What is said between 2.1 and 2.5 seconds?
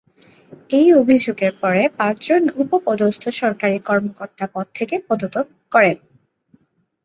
জন